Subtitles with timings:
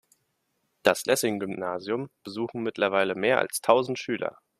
[0.81, 4.39] Das Lessing-Gymnasium besuchen mittlerweile mehr als tausend Schüler.